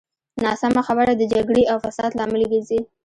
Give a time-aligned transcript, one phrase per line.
[0.43, 2.79] ناسمه خبره د جګړې او فساد لامل ګرځي.